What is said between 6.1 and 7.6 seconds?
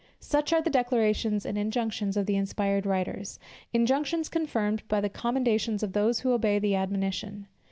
who obey the admonition.